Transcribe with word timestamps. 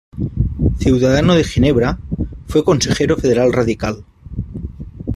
Ciudadano 0.79 1.35
de 1.35 1.43
Ginebra, 1.43 1.99
fue 2.47 2.63
consejero 2.63 3.17
federal 3.17 3.53
radical. 3.53 4.03